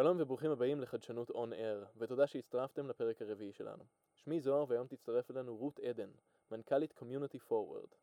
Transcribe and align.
שלום 0.00 0.16
וברוכים 0.20 0.50
הבאים 0.50 0.80
לחדשנות 0.80 1.30
On 1.30 1.52
Air, 1.52 1.86
ותודה 1.96 2.26
שהצטרפתם 2.26 2.86
לפרק 2.86 3.22
הרביעי 3.22 3.52
שלנו. 3.52 3.84
שמי 4.14 4.40
זוהר 4.40 4.64
והיום 4.68 4.86
תצטרף 4.86 5.30
אלינו 5.30 5.56
רות 5.56 5.78
עדן, 5.78 6.10
מנכ"לית 6.50 6.94
Community 6.98 7.38
Forward. 7.50 7.94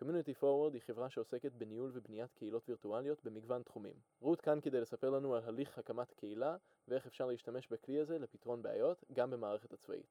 Community 0.00 0.40
Forward 0.40 0.72
היא 0.72 0.80
חברה 0.86 1.10
שעוסקת 1.10 1.52
בניהול 1.52 1.90
ובניית 1.94 2.32
קהילות 2.32 2.68
וירטואליות 2.68 3.24
במגוון 3.24 3.62
תחומים. 3.62 3.94
רות 4.20 4.40
כאן 4.40 4.60
כדי 4.60 4.80
לספר 4.80 5.10
לנו 5.10 5.34
על 5.34 5.42
הליך 5.44 5.78
הקמת 5.78 6.12
קהילה 6.12 6.56
ואיך 6.88 7.06
אפשר 7.06 7.26
להשתמש 7.26 7.68
בכלי 7.68 8.00
הזה 8.00 8.18
לפתרון 8.18 8.62
בעיות, 8.62 9.04
גם 9.12 9.30
במערכת 9.30 9.72
הצבאית. 9.72 10.10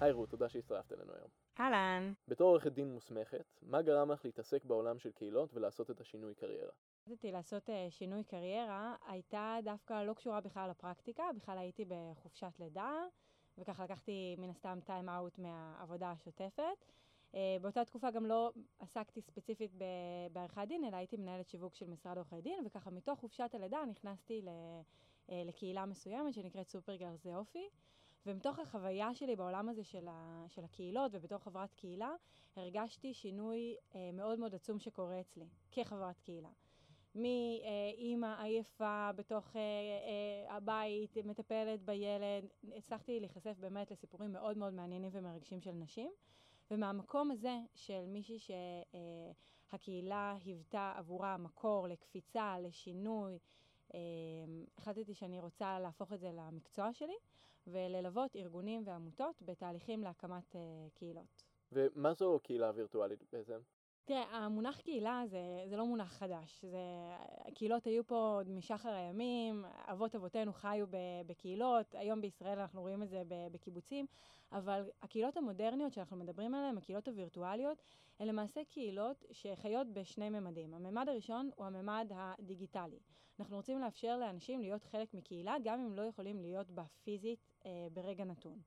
היי 0.00 0.12
רות, 0.12 0.28
תודה 0.28 0.48
שהצטרפת 0.48 0.92
אלינו 0.92 1.12
היום. 1.14 1.28
אהלן. 1.60 2.12
בתור 2.28 2.50
עורכת 2.50 2.72
דין 2.72 2.92
מוסמכת, 2.92 3.60
מה 3.62 3.82
גרם 3.82 4.10
לך 4.10 4.24
להתעסק 4.24 4.64
בעולם 4.64 4.98
של 4.98 5.12
קהילות 5.12 5.54
ולעשות 5.54 5.90
את 5.90 6.00
השינוי 6.00 6.34
קריירה? 6.34 6.72
החלטתי 7.04 7.32
לעשות 7.32 7.68
uh, 7.68 7.72
שינוי 7.90 8.24
קריירה, 8.24 8.96
הייתה 9.08 9.56
דווקא 9.64 10.02
לא 10.02 10.14
קשורה 10.14 10.40
בכלל 10.40 10.70
לפרקטיקה, 10.70 11.22
בכלל 11.36 11.58
הייתי 11.58 11.84
בחופשת 11.88 12.52
לידה, 12.58 12.92
וככה 13.58 13.84
לקחתי 13.84 14.36
מן 14.38 14.50
הסתם 14.50 14.78
טיים 14.84 15.08
אאוט 15.08 15.38
מהעבודה 15.38 16.10
השוטפת. 16.10 16.84
Uh, 17.32 17.36
באותה 17.60 17.84
תקופה 17.84 18.10
גם 18.10 18.26
לא 18.26 18.52
עסקתי 18.78 19.20
ספציפית 19.20 19.72
בעריכת 20.32 20.64
דין, 20.68 20.84
אלא 20.84 20.96
הייתי 20.96 21.16
מנהלת 21.16 21.48
שיווק 21.48 21.74
של 21.74 21.86
משרד 21.86 22.16
עורכי 22.16 22.40
דין, 22.40 22.58
וככה 22.66 22.90
מתוך 22.90 23.20
חופשת 23.20 23.50
הלידה 23.54 23.78
נכנסתי 23.90 24.42
uh, 24.44 25.32
לקהילה 25.32 25.86
מסוימת 25.86 26.34
שנקראת 26.34 26.68
סופרגר 26.68 27.16
זה 27.16 27.36
אופי. 27.36 27.68
ומתוך 28.26 28.58
החוויה 28.58 29.14
שלי 29.14 29.36
בעולם 29.36 29.68
הזה 29.68 29.84
של, 29.84 30.08
ה, 30.08 30.44
של 30.48 30.64
הקהילות 30.64 31.10
ובתור 31.14 31.38
חברת 31.38 31.74
קהילה, 31.74 32.10
הרגשתי 32.56 33.14
שינוי 33.14 33.76
אה, 33.94 34.10
מאוד 34.12 34.38
מאוד 34.38 34.54
עצום 34.54 34.78
שקורה 34.78 35.20
אצלי, 35.20 35.46
כחברת 35.72 36.20
קהילה. 36.20 36.48
מאימא 37.14 38.42
עייפה 38.42 39.10
בתוך 39.16 39.56
אה, 39.56 39.60
אה, 39.60 40.56
הבית, 40.56 41.16
מטפלת 41.16 41.82
בילד, 41.82 42.44
הצלחתי 42.76 43.20
להיחשף 43.20 43.56
באמת 43.60 43.90
לסיפורים 43.90 44.32
מאוד 44.32 44.58
מאוד 44.58 44.74
מעניינים 44.74 45.10
ומרגשים 45.12 45.60
של 45.60 45.72
נשים. 45.72 46.10
ומהמקום 46.70 47.30
הזה 47.30 47.58
של 47.74 48.06
מישהי 48.06 48.38
שהקהילה 48.38 50.32
אה, 50.32 50.38
היוותה 50.44 50.92
עבורה 50.96 51.36
מקור 51.36 51.88
לקפיצה, 51.88 52.56
לשינוי, 52.58 53.38
החלטתי 54.78 55.14
שאני 55.14 55.40
רוצה 55.40 55.78
להפוך 55.78 56.12
את 56.12 56.20
זה 56.20 56.32
למקצוע 56.32 56.92
שלי. 56.92 57.16
וללוות 57.66 58.36
ארגונים 58.36 58.82
ועמותות 58.86 59.42
בתהליכים 59.42 60.02
להקמת 60.02 60.56
קהילות. 60.94 61.42
ומה 61.72 62.14
זו 62.14 62.40
קהילה 62.42 62.70
וירטואלית 62.74 63.24
בעצם? 63.32 63.58
תראה, 64.06 64.36
המונח 64.36 64.80
קהילה 64.80 65.22
זה, 65.26 65.64
זה 65.66 65.76
לא 65.76 65.86
מונח 65.86 66.12
חדש. 66.12 66.64
זה, 66.64 66.78
הקהילות 67.46 67.86
היו 67.86 68.06
פה 68.06 68.34
עוד 68.36 68.50
משחר 68.50 68.88
הימים, 68.88 69.64
אבות 69.92 70.14
אבותינו 70.14 70.52
חיו 70.52 70.86
בקהילות, 71.26 71.94
היום 71.94 72.20
בישראל 72.20 72.58
אנחנו 72.58 72.80
רואים 72.80 73.02
את 73.02 73.08
זה 73.08 73.22
בקיבוצים, 73.52 74.06
אבל 74.52 74.90
הקהילות 75.02 75.36
המודרניות 75.36 75.92
שאנחנו 75.92 76.16
מדברים 76.16 76.54
עליהן, 76.54 76.78
הקהילות 76.78 77.08
הווירטואליות, 77.08 77.82
הן 78.20 78.26
למעשה 78.28 78.60
קהילות 78.64 79.24
שחיות 79.32 79.86
בשני 79.92 80.30
ממדים. 80.30 80.74
הממד 80.74 81.08
הראשון 81.08 81.50
הוא 81.56 81.66
הממד 81.66 82.10
הדיגיטלי. 82.14 82.98
אנחנו 83.40 83.56
רוצים 83.56 83.78
לאפשר 83.78 84.16
לאנשים 84.16 84.60
להיות 84.60 84.84
חלק 84.84 85.14
מקהילה, 85.14 85.56
גם 85.64 85.80
אם 85.80 85.94
לא 85.94 86.02
יכולים 86.02 86.40
להיות 86.40 86.70
בה 86.70 86.84
פיזית 87.04 87.50
אה, 87.66 87.86
ברגע 87.92 88.24
נתון. 88.24 88.58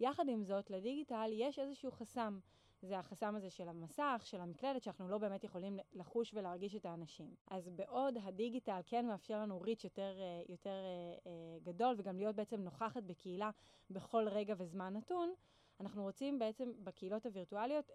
יחד 0.00 0.28
עם 0.28 0.44
זאת, 0.44 0.70
לדיגיטל 0.70 1.30
יש 1.32 1.58
איזשהו 1.58 1.90
חסם. 1.90 2.38
זה 2.84 2.98
החסם 2.98 3.36
הזה 3.36 3.50
של 3.50 3.68
המסך, 3.68 4.22
של 4.24 4.40
המקלדת, 4.40 4.82
שאנחנו 4.82 5.08
לא 5.08 5.18
באמת 5.18 5.44
יכולים 5.44 5.78
לחוש 5.92 6.34
ולהרגיש 6.34 6.76
את 6.76 6.86
האנשים. 6.86 7.34
אז 7.50 7.68
בעוד 7.68 8.14
הדיגיטל 8.22 8.80
כן 8.86 9.06
מאפשר 9.06 9.40
לנו 9.40 9.60
ריץ' 9.60 9.84
יותר, 9.84 10.16
אה, 10.18 10.42
יותר 10.48 10.70
אה, 10.70 11.30
אה, 11.30 11.58
גדול, 11.62 11.94
וגם 11.98 12.18
להיות 12.18 12.36
בעצם 12.36 12.60
נוכחת 12.60 13.02
בקהילה 13.02 13.50
בכל 13.90 14.28
רגע 14.28 14.54
וזמן 14.58 14.96
נתון, 14.96 15.34
אנחנו 15.80 16.02
רוצים 16.02 16.38
בעצם 16.38 16.72
בקהילות 16.84 17.26
הווירטואליות 17.26 17.90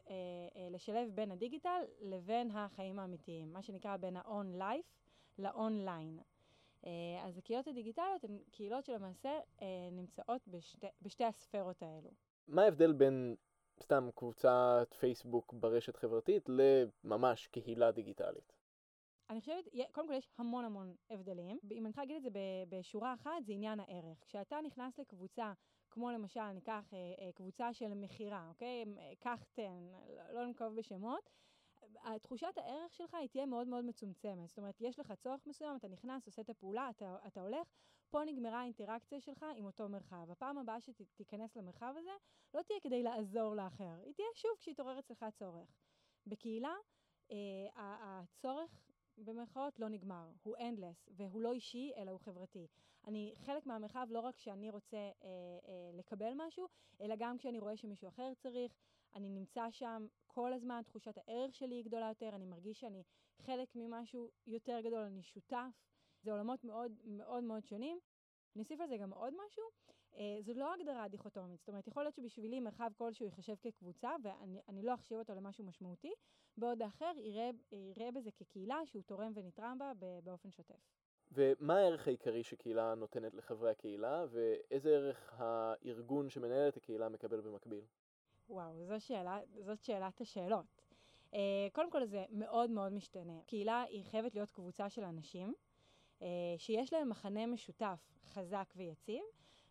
לשלב 0.72 1.10
בין 1.14 1.32
הדיגיטל 1.32 1.82
לבין 2.02 2.52
החיים 2.52 3.00
האמיתיים, 3.00 3.54
מה 3.54 3.62
שנקרא 3.62 3.98
בין 3.98 4.18
ה-on-life 4.18 4.92
ל-online. 5.38 6.22
אה, 6.86 6.92
אז 7.24 7.38
הקהילות 7.38 7.68
הדיגיטליות 7.68 8.24
הן 8.24 8.38
קהילות 8.52 8.86
שלמעשה 8.86 9.40
נמצאות 9.92 10.48
בשתי, 10.48 10.88
בשתי 11.02 11.24
הספרות 11.24 11.84
האלו. 11.84 12.10
מה 12.48 12.62
ההבדל 12.62 12.94
בין 12.94 13.36
סתם 13.84 14.10
קבוצת 14.16 14.96
פייסבוק 15.00 15.54
ברשת 15.54 15.96
חברתית 15.96 16.50
לממש 16.50 17.48
קהילה 17.48 17.92
דיגיטלית? 17.92 18.54
אני 19.30 19.40
חושבת, 19.40 19.66
קודם 19.92 20.08
כל 20.08 20.14
יש 20.14 20.30
המון 20.38 20.66
המון 20.66 20.96
הבדלים. 21.10 21.60
אם 21.72 21.86
אני 21.86 21.90
יכולה 21.90 22.06
להגיד 22.06 22.16
את 22.18 22.24
זה 22.24 22.30
בשורה 22.70 23.14
אחת, 23.14 23.46
זה 23.46 23.54
עניין 23.54 23.80
הערך. 23.80 24.18
כשאתה 24.26 24.62
נכנס 24.64 25.00
לקבוצה, 25.00 25.54
כמו 25.92 26.12
למשל, 26.12 26.52
ניקח 26.52 26.94
אה, 26.94 26.98
אה, 27.26 27.32
קבוצה 27.32 27.74
של 27.74 27.94
מכירה, 27.94 28.48
אוקיי? 28.50 28.86
קח 29.20 29.44
תן, 29.54 29.88
לא, 29.92 30.34
לא 30.34 30.46
ננקוב 30.46 30.76
בשמות. 30.76 31.30
תחושת 32.22 32.58
הערך 32.58 32.94
שלך 32.94 33.14
היא 33.14 33.30
תהיה 33.30 33.46
מאוד 33.46 33.68
מאוד 33.68 33.86
מצומצמת. 33.86 34.50
זאת 34.50 34.58
אומרת, 34.58 34.82
יש 34.82 35.00
לך 35.00 35.14
צורך 35.20 35.48
מסוים, 35.48 35.76
אתה 35.76 35.88
נכנס, 35.88 36.26
עושה 36.26 36.42
את 36.42 36.50
הפעולה, 36.50 36.90
אתה, 36.90 37.18
אתה 37.28 37.42
הולך, 37.42 37.68
פה 38.10 38.24
נגמרה 38.26 38.60
האינטראקציה 38.60 39.22
שלך 39.22 39.46
עם 39.56 39.66
אותו 39.66 39.90
מרחב. 39.90 40.32
הפעם 40.32 40.58
הבאה 40.58 40.82
שתיכנס 40.82 41.56
למרחב 41.56 41.94
הזה, 41.98 42.12
לא 42.54 42.62
תהיה 42.62 42.80
כדי 42.80 43.04
לעזור 43.04 43.56
לאחר, 43.56 44.00
היא 44.06 44.14
תהיה 44.14 44.28
שוב 44.34 44.52
כשיתעורר 44.60 45.00
אצלך 45.00 45.26
צורך. 45.34 45.76
בקהילה, 46.28 46.76
אה, 47.32 47.68
הצורך 47.76 48.90
במרכאות 49.18 49.80
לא 49.80 49.90
נגמר, 49.90 50.30
הוא 50.44 50.58
endless, 50.58 51.10
והוא 51.12 51.42
לא 51.42 51.54
אישי, 51.54 51.92
אלא 51.96 52.12
הוא 52.12 52.20
חברתי. 52.20 52.68
אני 53.08 53.34
חלק 53.38 53.66
מהמרחב 53.66 54.08
לא 54.10 54.20
רק 54.20 54.36
כשאני 54.36 54.70
רוצה 54.70 54.98
אה, 54.98 55.12
אה, 55.68 55.92
לקבל 55.94 56.34
משהו, 56.36 56.68
אלא 57.02 57.16
גם 57.20 57.38
כשאני 57.38 57.60
רואה 57.60 57.78
שמישהו 57.78 58.08
אחר 58.08 58.34
צריך, 58.38 58.76
אני 59.16 59.30
נמצא 59.30 59.72
שם 59.72 60.08
כל 60.28 60.54
הזמן, 60.54 60.82
תחושת 60.86 61.18
הערך 61.18 61.56
שלי 61.56 61.76
היא 61.76 61.86
גדולה 61.86 62.08
יותר, 62.08 62.30
אני 62.36 62.46
מרגיש 62.46 62.80
שאני 62.80 63.04
חלק 63.42 63.76
ממשהו 63.76 64.30
יותר 64.48 64.80
גדול, 64.84 65.02
אני 65.02 65.24
שותף. 65.24 65.90
זה 66.22 66.32
עולמות 66.32 66.64
מאוד 66.64 66.92
מאוד 67.06 67.44
מאוד 67.44 67.66
שונים. 67.66 68.00
אני 68.56 68.64
אוסיף 68.64 68.82
על 68.82 68.88
זה 68.88 68.98
גם 68.98 69.14
עוד 69.14 69.34
משהו, 69.48 69.64
אה, 70.16 70.38
זו 70.42 70.54
לא 70.54 70.74
הגדרה 70.74 71.08
דיכוטומית, 71.08 71.60
זאת 71.60 71.68
אומרת, 71.70 71.88
יכול 71.88 72.04
להיות 72.04 72.16
שבשבילי 72.16 72.60
מרחב 72.60 72.92
כלשהו 72.98 73.26
ייחשב 73.26 73.56
כקבוצה, 73.62 74.12
ואני 74.24 74.84
לא 74.84 74.94
אחשיב 74.94 75.18
אותו 75.20 75.36
למשהו 75.36 75.64
משמעותי, 75.64 76.14
בעוד 76.58 76.82
האחר 76.82 77.12
יראה, 77.18 77.50
יראה 77.72 78.12
בזה 78.12 78.32
כקהילה 78.32 78.86
שהוא 78.86 79.04
תורם 79.04 79.32
ונתרם 79.36 79.78
בה 79.80 79.92
באופן 80.24 80.52
שוטף. 80.52 80.90
ומה 81.32 81.78
הערך 81.78 82.08
העיקרי 82.08 82.44
שקהילה 82.44 82.96
נותנת 82.96 83.34
לחברי 83.34 83.72
הקהילה, 83.72 84.26
ואיזה 84.30 84.90
ערך 84.90 85.34
הארגון 85.38 86.30
שמנהל 86.30 86.70
את 86.70 86.78
הקהילה 86.78 87.10
מקבל 87.10 87.42
במקביל? 87.42 87.86
וואו, 88.50 88.86
זו 88.86 89.00
שאלה, 89.00 89.40
זאת 89.60 89.84
שאלת 89.84 90.22
השאלות. 90.22 90.82
Uh, 91.32 91.36
קודם 91.74 91.92
כל 91.92 92.06
זה 92.06 92.26
מאוד 92.30 92.70
מאוד 92.70 92.94
משתנה. 92.94 93.42
קהילה 93.46 93.82
היא 93.82 94.04
חייבת 94.06 94.36
להיות 94.36 94.52
קבוצה 94.52 94.90
של 94.90 95.04
אנשים 95.04 95.54
uh, 96.20 96.24
שיש 96.58 96.94
להם 96.94 97.10
מחנה 97.10 97.46
משותף 97.46 98.00
חזק 98.26 98.74
ויציב, 98.76 99.24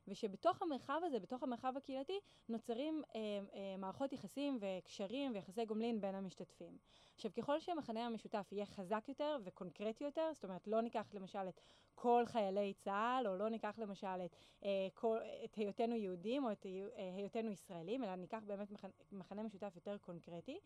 ושבתוך 0.08 0.62
המרחב 0.62 1.00
הזה, 1.04 1.20
בתוך 1.20 1.42
המרחב 1.42 1.72
הקהילתי, 1.76 2.20
נוצרים 2.48 3.02
אה, 3.14 3.20
אה, 3.54 3.76
מערכות 3.78 4.12
יחסים 4.12 4.58
וקשרים 4.60 5.32
ויחסי 5.34 5.64
גומלין 5.64 6.00
בין 6.00 6.14
המשתתפים. 6.14 6.78
עכשיו, 7.14 7.30
ככל 7.32 7.60
שהמחנה 7.60 8.06
המשותף 8.06 8.48
יהיה 8.52 8.66
חזק 8.66 9.04
יותר 9.08 9.38
וקונקרטי 9.44 10.04
יותר, 10.04 10.30
זאת 10.34 10.44
אומרת, 10.44 10.66
לא 10.66 10.80
ניקח 10.80 11.14
למשל 11.14 11.48
את 11.48 11.60
כל 11.94 12.22
חיילי 12.26 12.74
צה"ל, 12.74 13.26
או 13.26 13.36
לא 13.36 13.48
ניקח 13.48 13.78
למשל 13.78 14.06
את, 14.24 14.36
אה, 14.64 14.88
כל, 14.94 15.18
את 15.44 15.54
היותנו 15.54 15.96
יהודים 15.96 16.44
או 16.44 16.52
את 16.52 16.66
אה, 16.66 17.14
היותנו 17.16 17.50
ישראלים, 17.50 18.04
אלא 18.04 18.14
ניקח 18.14 18.42
באמת 18.46 18.70
מחנה, 18.70 18.90
מחנה 19.12 19.42
משותף 19.42 19.72
יותר 19.74 19.98
קונקרטי, 19.98 20.58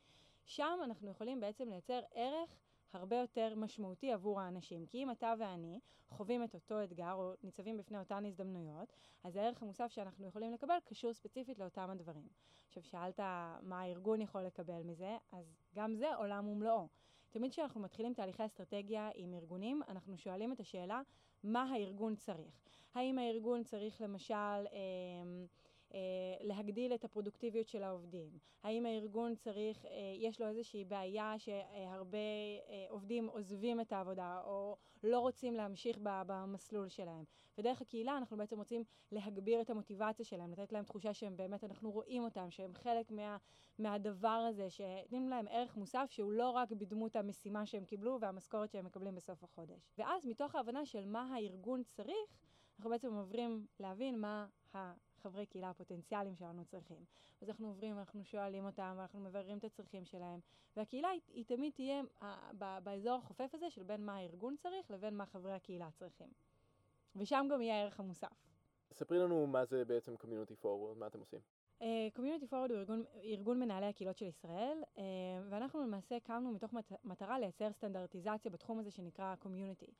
שם 0.44 0.78
אנחנו 0.84 1.10
יכולים 1.10 1.40
בעצם 1.40 1.68
לייצר 1.68 2.00
ערך 2.14 2.56
הרבה 2.94 3.16
יותר 3.16 3.54
משמעותי 3.56 4.12
עבור 4.12 4.40
האנשים. 4.40 4.86
כי 4.86 5.02
אם 5.02 5.10
אתה 5.10 5.34
ואני 5.38 5.80
חווים 6.10 6.44
את 6.44 6.54
אותו 6.54 6.84
אתגר 6.84 7.12
או 7.12 7.32
ניצבים 7.42 7.76
בפני 7.76 7.98
אותן 7.98 8.24
הזדמנויות, 8.24 8.92
אז 9.24 9.36
הערך 9.36 9.62
המוסף 9.62 9.92
שאנחנו 9.92 10.26
יכולים 10.26 10.52
לקבל 10.52 10.76
קשור 10.84 11.12
ספציפית 11.12 11.58
לאותם 11.58 11.90
הדברים. 11.90 12.28
עכשיו, 12.68 12.82
שאלת 12.82 13.20
מה 13.62 13.80
הארגון 13.80 14.20
יכול 14.20 14.42
לקבל 14.42 14.82
מזה, 14.82 15.16
אז 15.32 15.56
גם 15.74 15.94
זה 15.94 16.14
עולם 16.14 16.48
ומלואו. 16.48 16.88
תמיד 17.30 17.50
כשאנחנו 17.50 17.80
מתחילים 17.80 18.14
תהליכי 18.14 18.46
אסטרטגיה 18.46 19.10
עם 19.14 19.34
ארגונים, 19.34 19.82
אנחנו 19.88 20.18
שואלים 20.18 20.52
את 20.52 20.60
השאלה, 20.60 21.02
מה 21.44 21.62
הארגון 21.62 22.16
צריך? 22.16 22.68
האם 22.94 23.18
הארגון 23.18 23.64
צריך 23.64 24.00
למשל... 24.00 24.34
אה, 24.34 25.44
להגדיל 26.40 26.94
את 26.94 27.04
הפרודוקטיביות 27.04 27.68
של 27.68 27.82
העובדים? 27.82 28.38
האם 28.62 28.86
הארגון 28.86 29.34
צריך, 29.34 29.84
אה, 29.84 29.90
יש 30.18 30.40
לו 30.40 30.48
איזושהי 30.48 30.84
בעיה 30.84 31.34
שהרבה 31.38 32.18
אה, 32.68 32.86
עובדים 32.88 33.28
עוזבים 33.28 33.80
את 33.80 33.92
העבודה 33.92 34.40
או 34.44 34.76
לא 35.02 35.20
רוצים 35.20 35.54
להמשיך 35.54 35.98
במסלול 36.02 36.88
שלהם? 36.88 37.24
ודרך 37.58 37.80
הקהילה 37.80 38.16
אנחנו 38.16 38.36
בעצם 38.36 38.58
רוצים 38.58 38.84
להגביר 39.12 39.60
את 39.60 39.70
המוטיבציה 39.70 40.24
שלהם, 40.24 40.52
לתת 40.52 40.72
להם 40.72 40.84
תחושה 40.84 41.14
שהם 41.14 41.36
באמת, 41.36 41.64
אנחנו 41.64 41.90
רואים 41.90 42.24
אותם, 42.24 42.50
שהם 42.50 42.74
חלק 42.74 43.10
מה, 43.10 43.36
מהדבר 43.78 44.28
הזה, 44.28 44.70
שנותנים 44.70 45.28
להם 45.28 45.46
ערך 45.50 45.76
מוסף 45.76 46.06
שהוא 46.10 46.32
לא 46.32 46.50
רק 46.50 46.72
בדמות 46.72 47.16
המשימה 47.16 47.66
שהם 47.66 47.84
קיבלו 47.84 48.18
והמשכורת 48.20 48.70
שהם 48.70 48.84
מקבלים 48.86 49.14
בסוף 49.14 49.44
החודש. 49.44 49.90
ואז 49.98 50.26
מתוך 50.26 50.54
ההבנה 50.54 50.86
של 50.86 51.06
מה 51.06 51.34
הארגון 51.34 51.82
צריך, 51.82 52.36
אנחנו 52.76 52.90
בעצם 52.90 53.14
עוברים 53.14 53.66
להבין 53.80 54.20
מה 54.20 54.46
החברי 55.22 55.46
קהילה 55.46 55.70
הפוטנציאליים 55.70 56.36
שלנו 56.36 56.64
צריכים. 56.64 57.04
אז 57.40 57.48
אנחנו 57.48 57.66
עוברים, 57.68 57.98
אנחנו 57.98 58.24
שואלים 58.24 58.64
אותם, 58.64 58.94
ואנחנו 58.98 59.20
מבררים 59.20 59.58
את 59.58 59.64
הצרכים 59.64 60.04
שלהם, 60.04 60.40
והקהילה 60.76 61.08
היא, 61.08 61.20
היא 61.28 61.44
תמיד 61.44 61.72
תהיה 61.72 62.02
באזור 62.82 63.14
החופף 63.14 63.50
הזה 63.54 63.70
של 63.70 63.82
בין 63.82 64.06
מה 64.06 64.16
הארגון 64.16 64.56
צריך 64.56 64.90
לבין 64.90 65.16
מה 65.16 65.26
חברי 65.26 65.52
הקהילה 65.52 65.88
צריכים. 65.98 66.28
ושם 67.16 67.46
גם 67.52 67.60
יהיה 67.60 67.74
הערך 67.74 68.00
המוסף. 68.00 68.52
ספרי 68.92 69.18
לנו 69.18 69.46
מה 69.46 69.64
זה 69.64 69.84
בעצם 69.84 70.14
Community 70.14 70.64
Forward, 70.64 70.98
מה 70.98 71.06
אתם 71.06 71.20
עושים. 71.20 71.40
קומיוניטי 72.14 72.44
uh, 72.44 72.48
פורוורד 72.48 72.70
הוא 72.70 72.78
ארגון, 72.78 73.04
ארגון 73.24 73.58
מנהלי 73.60 73.86
הקהילות 73.86 74.18
של 74.18 74.26
ישראל, 74.26 74.78
uh, 74.94 74.98
ואנחנו 75.50 75.82
למעשה 75.82 76.20
קמנו 76.20 76.52
מתוך 76.52 76.72
מת, 76.72 76.92
מטרה 77.04 77.38
לייצר 77.38 77.72
סטנדרטיזציה 77.72 78.50
בתחום 78.50 78.78
הזה 78.78 78.90
שנקרא 78.90 79.34
קומיוניטי. 79.36 79.92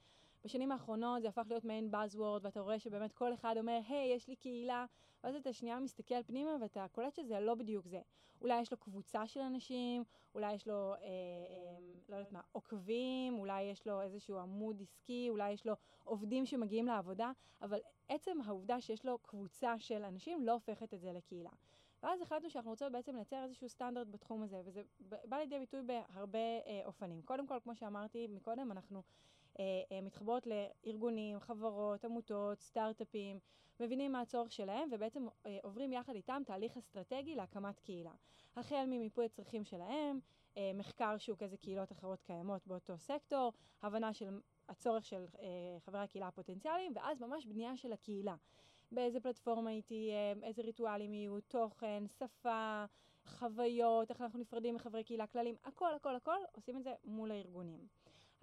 בשנים 0.44 0.72
האחרונות 0.72 1.22
זה 1.22 1.28
הפך 1.28 1.42
להיות 1.48 1.64
מעין 1.64 1.90
Buzzword, 1.94 2.40
ואתה 2.42 2.60
רואה 2.60 2.78
שבאמת 2.78 3.12
כל 3.12 3.34
אחד 3.34 3.54
אומר, 3.58 3.80
היי, 3.88 4.12
hey, 4.12 4.16
יש 4.16 4.28
לי 4.28 4.36
קהילה, 4.36 4.86
ואז 5.24 5.34
אתה 5.34 5.52
שנייה 5.52 5.80
מסתכל 5.80 6.22
פנימה 6.22 6.50
ואתה 6.60 6.86
קולט 6.92 7.14
שזה 7.14 7.40
לא 7.40 7.54
בדיוק 7.54 7.86
זה. 7.86 8.00
אולי 8.40 8.60
יש 8.60 8.72
לו 8.72 8.78
קבוצה 8.78 9.26
של 9.26 9.40
אנשים, 9.40 10.04
אולי 10.34 10.52
יש 10.54 10.68
לו, 10.68 10.94
אה, 10.94 10.98
אה, 10.98 11.78
לא 12.08 12.16
יודעת 12.16 12.32
מה, 12.32 12.40
עוקבים, 12.52 13.38
אולי 13.38 13.62
יש 13.62 13.86
לו 13.86 14.02
איזשהו 14.02 14.38
עמוד 14.38 14.80
עסקי, 14.82 15.26
אולי 15.30 15.52
יש 15.52 15.66
לו 15.66 15.74
עובדים 16.04 16.46
שמגיעים 16.46 16.86
לעבודה, 16.86 17.32
אבל 17.62 17.78
עצם 18.08 18.38
העובדה 18.44 18.80
שיש 18.80 19.04
לו 19.04 19.18
קבוצה 19.18 19.78
של 19.78 20.04
אנשים 20.04 20.46
לא 20.46 20.52
הופכת 20.52 20.94
את 20.94 21.00
זה 21.00 21.12
לקהילה. 21.12 21.50
ואז 22.02 22.20
החלטנו 22.20 22.50
שאנחנו 22.50 22.70
רוצים 22.70 22.92
בעצם 22.92 23.14
לייצר 23.14 23.42
איזשהו 23.44 23.68
סטנדרט 23.68 24.08
בתחום 24.10 24.42
הזה, 24.42 24.60
וזה 24.64 24.82
בא 25.00 25.36
לידי 25.36 25.58
ביטוי 25.58 25.82
בהרבה 25.82 26.38
אה, 26.38 26.80
אופנים. 26.84 27.22
קודם 27.22 27.46
כל, 27.46 27.58
כמו 27.62 27.74
שאמרתי 27.74 28.26
מקודם, 28.26 28.72
אנחנו 28.72 29.02
מתחברות 30.02 30.46
לארגונים, 30.46 31.40
חברות, 31.40 32.04
עמותות, 32.04 32.60
סטארט-אפים, 32.60 33.38
מבינים 33.80 34.12
מה 34.12 34.20
הצורך 34.20 34.52
שלהם 34.52 34.88
ובעצם 34.92 35.26
אה, 35.46 35.58
עוברים 35.62 35.92
יחד 35.92 36.14
איתם 36.14 36.42
תהליך 36.46 36.76
אסטרטגי 36.76 37.34
להקמת 37.34 37.80
קהילה. 37.80 38.12
החל 38.56 38.84
ממיפוי 38.86 39.24
הצרכים 39.24 39.64
שלהם, 39.64 40.20
אה, 40.56 40.70
מחקר 40.74 41.18
שוק 41.18 41.42
איזה 41.42 41.56
קהילות 41.56 41.92
אחרות 41.92 42.22
קיימות 42.22 42.66
באותו 42.66 42.98
סקטור, 42.98 43.52
הבנה 43.82 44.12
של 44.12 44.40
הצורך 44.68 45.04
של 45.04 45.24
אה, 45.40 45.46
חברי 45.80 46.00
הקהילה 46.00 46.28
הפוטנציאליים, 46.28 46.92
ואז 46.96 47.20
ממש 47.20 47.46
בנייה 47.46 47.76
של 47.76 47.92
הקהילה. 47.92 48.34
באיזה 48.92 49.20
פלטפורמה 49.20 49.70
היא 49.70 49.82
תהיה, 49.82 50.32
איזה 50.42 50.62
ריטואלים 50.62 51.14
יהיו, 51.14 51.40
תוכן, 51.40 52.04
שפה, 52.18 52.84
חוויות, 53.26 54.10
איך 54.10 54.20
אנחנו 54.20 54.38
נפרדים 54.38 54.74
מחברי 54.74 55.04
קהילה 55.04 55.26
כללים, 55.26 55.54
הכל 55.64 55.94
הכל 55.94 56.16
הכל 56.16 56.36
עושים 56.52 56.76
את 56.76 56.84
זה 56.84 56.94
מול 57.04 57.30
הארגונים. 57.30 57.86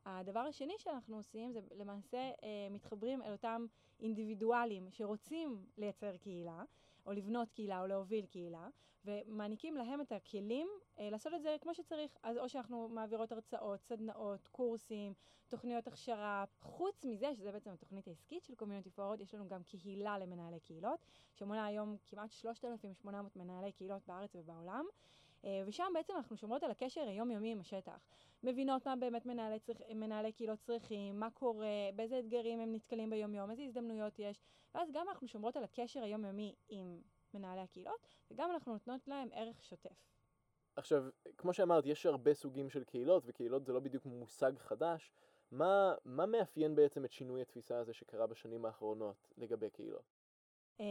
הדבר 0.05 0.39
השני 0.39 0.73
שאנחנו 0.77 1.15
עושים 1.17 1.51
זה 1.51 1.59
למעשה 1.75 2.17
אה, 2.17 2.67
מתחברים 2.71 3.21
אל 3.21 3.31
אותם 3.31 3.65
אינדיבידואלים 3.99 4.87
שרוצים 4.91 5.65
לייצר 5.77 6.17
קהילה, 6.17 6.63
או 7.05 7.11
לבנות 7.11 7.51
קהילה, 7.51 7.81
או 7.81 7.87
להוביל 7.87 8.25
קהילה, 8.25 8.67
ומעניקים 9.05 9.77
להם 9.77 10.01
את 10.01 10.11
הכלים 10.11 10.67
אה, 10.99 11.09
לעשות 11.09 11.33
את 11.33 11.41
זה 11.41 11.55
כמו 11.61 11.73
שצריך. 11.73 12.17
אז 12.23 12.37
או 12.37 12.49
שאנחנו 12.49 12.89
מעבירות 12.89 13.31
הרצאות, 13.31 13.81
סדנאות, 13.83 14.47
קורסים, 14.47 15.13
תוכניות 15.47 15.87
הכשרה. 15.87 16.45
חוץ 16.61 17.05
מזה, 17.05 17.35
שזה 17.35 17.51
בעצם 17.51 17.71
התוכנית 17.71 18.07
העסקית 18.07 18.43
של 18.43 18.53
Community 18.53 18.99
Forward, 18.99 19.21
יש 19.21 19.33
לנו 19.33 19.47
גם 19.47 19.63
קהילה 19.63 20.17
למנהלי 20.17 20.59
קהילות, 20.59 20.99
שמונה 21.35 21.65
היום 21.65 21.97
כמעט 22.05 22.31
3,800 22.31 23.35
מנהלי 23.35 23.71
קהילות 23.71 24.01
בארץ 24.07 24.35
ובעולם. 24.35 24.85
אה, 25.45 25.63
ושם 25.67 25.91
בעצם 25.93 26.13
אנחנו 26.15 26.37
שומרות 26.37 26.63
על 26.63 26.71
הקשר 26.71 27.01
היומיומי 27.01 27.51
עם 27.51 27.59
השטח. 27.59 27.99
מבינות 28.43 28.87
מה 28.87 28.95
באמת 28.95 29.25
מנהלי, 29.25 29.59
צריכ... 29.59 29.81
מנהלי 29.95 30.31
קהילות 30.31 30.59
צריכים, 30.59 31.19
מה 31.19 31.31
קורה, 31.31 31.67
באיזה 31.95 32.19
אתגרים 32.19 32.59
הם 32.59 32.73
נתקלים 32.73 33.09
ביומיום, 33.09 33.51
איזה 33.51 33.63
הזדמנויות 33.63 34.19
יש, 34.19 34.41
ואז 34.75 34.91
גם 34.91 35.09
אנחנו 35.09 35.27
שומרות 35.27 35.55
על 35.55 35.63
הקשר 35.63 36.03
היומיומי 36.03 36.55
עם 36.69 37.01
מנהלי 37.33 37.61
הקהילות, 37.61 38.07
וגם 38.31 38.51
אנחנו 38.51 38.73
נותנות 38.73 39.07
להם 39.07 39.27
ערך 39.31 39.63
שוטף. 39.63 40.09
עכשיו, 40.75 41.03
כמו 41.37 41.53
שאמרת, 41.53 41.85
יש 41.85 42.05
הרבה 42.05 42.33
סוגים 42.33 42.69
של 42.69 42.83
קהילות, 42.83 43.23
וקהילות 43.25 43.65
זה 43.65 43.73
לא 43.73 43.79
בדיוק 43.79 44.05
מושג 44.05 44.57
חדש. 44.57 45.11
מה, 45.51 45.93
מה 46.05 46.25
מאפיין 46.25 46.75
בעצם 46.75 47.05
את 47.05 47.11
שינוי 47.11 47.41
התפיסה 47.41 47.77
הזה 47.77 47.93
שקרה 47.93 48.27
בשנים 48.27 48.65
האחרונות 48.65 49.27
לגבי 49.37 49.69
קהילות? 49.69 50.18
Uh, 50.79 50.81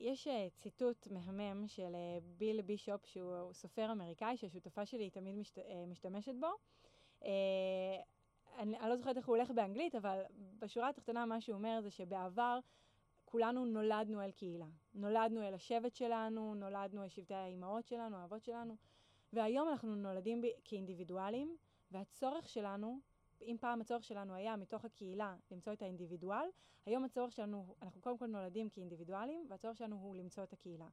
יש 0.00 0.26
uh, 0.26 0.30
ציטוט 0.56 1.08
מהמם 1.10 1.68
של 1.68 1.92
uh, 1.94 2.24
ביל 2.38 2.62
בישופ, 2.62 3.06
שהוא 3.06 3.52
סופר 3.52 3.92
אמריקאי, 3.92 4.36
שהשותפה 4.36 4.86
שלי 4.86 5.10
תמיד 5.10 5.34
משת, 5.34 5.58
משתמשת 5.86 6.34
בו. 6.40 6.48
אני, 8.58 8.78
אני 8.78 8.88
לא 8.88 8.96
זוכרת 8.96 9.16
איך 9.16 9.28
הוא 9.28 9.36
הולך 9.36 9.50
באנגלית, 9.50 9.94
אבל 9.94 10.22
בשורה 10.58 10.88
התחתונה 10.88 11.26
מה 11.26 11.40
שהוא 11.40 11.56
אומר 11.56 11.80
זה 11.82 11.90
שבעבר 11.90 12.58
כולנו 13.24 13.64
נולדנו 13.64 14.22
אל 14.22 14.30
קהילה. 14.30 14.66
נולדנו 14.94 15.42
אל 15.42 15.54
השבט 15.54 15.94
שלנו, 15.94 16.54
נולדנו 16.54 17.02
אל 17.02 17.08
שבטי 17.08 17.34
האימהות 17.34 17.86
שלנו, 17.86 18.16
האבות 18.16 18.44
שלנו, 18.44 18.76
והיום 19.32 19.68
אנחנו 19.68 19.94
נולדים 19.94 20.40
ב- 20.40 20.46
כאינדיבידואלים, 20.64 21.56
והצורך 21.90 22.48
שלנו 22.48 23.00
אם 23.42 23.56
פעם 23.60 23.80
הצורך 23.80 24.04
שלנו 24.04 24.34
היה 24.34 24.56
מתוך 24.56 24.84
הקהילה 24.84 25.36
למצוא 25.50 25.72
את 25.72 25.82
האינדיבידואל, 25.82 26.48
היום 26.86 27.04
הצורך 27.04 27.32
שלנו, 27.32 27.74
אנחנו 27.82 28.00
קודם 28.00 28.18
כל 28.18 28.26
נולדים 28.26 28.68
כאינדיבידואלים, 28.68 29.46
והצורך 29.48 29.76
שלנו 29.76 29.96
הוא 29.96 30.16
למצוא 30.16 30.42
את 30.42 30.52
הקהילה. 30.52 30.88